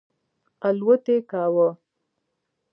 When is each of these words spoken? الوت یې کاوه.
الوت 0.67 1.03
یې 1.11 1.17
کاوه. 1.29 1.67